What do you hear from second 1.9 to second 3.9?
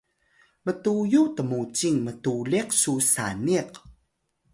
mtuliq cu saniq